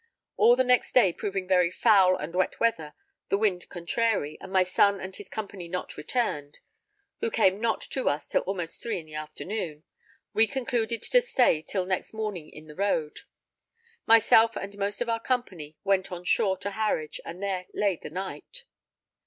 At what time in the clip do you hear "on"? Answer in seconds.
16.11-16.23